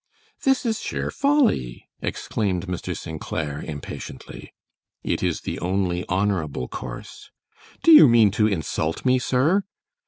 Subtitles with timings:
[0.41, 2.97] "This is sheer folly," exclaimed Mr.
[2.97, 3.21] St.
[3.21, 4.51] Clair, impatiently.
[5.03, 7.29] "It is the only honorable course."
[7.83, 9.61] "Do you mean to insult me, sir?"